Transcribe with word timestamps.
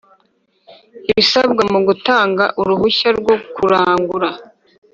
Ibisabwa 1.11 1.63
mu 1.73 1.79
gutanga 1.87 2.43
uruhushya 2.59 3.09
rwo 3.19 3.35
kurangura 3.55 4.29